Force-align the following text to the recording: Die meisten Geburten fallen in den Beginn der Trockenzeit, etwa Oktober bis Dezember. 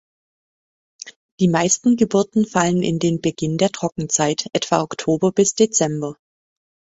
Die 1.39 1.47
meisten 1.47 1.95
Geburten 1.95 2.47
fallen 2.47 2.81
in 2.81 2.97
den 2.97 3.21
Beginn 3.21 3.59
der 3.59 3.69
Trockenzeit, 3.69 4.47
etwa 4.51 4.81
Oktober 4.81 5.31
bis 5.31 5.53
Dezember. 5.53 6.15